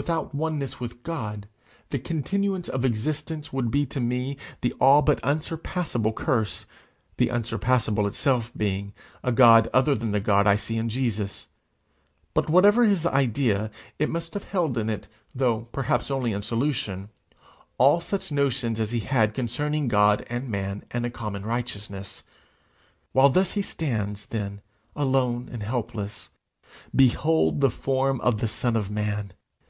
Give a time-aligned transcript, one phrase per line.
[0.00, 1.48] without oneness with God,
[1.90, 6.66] the continuance of existence would be to me the all but unsurpassable curse
[7.16, 8.94] the unsurpassable itself being,
[9.24, 11.48] a God other than the God I see in Jesus;
[12.32, 17.08] but whatever his idea, it must have held in it, though perhaps only in solution,
[17.76, 22.22] all such notions as he had concerning God and man and a common righteousness.
[23.10, 24.60] While thus he stands, then,
[24.94, 26.30] alone and helpless,
[26.94, 29.32] behold the form of the Son of Man!